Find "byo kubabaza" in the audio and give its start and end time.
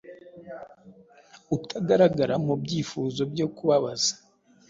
3.31-4.13